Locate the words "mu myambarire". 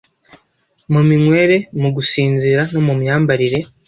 2.87-3.59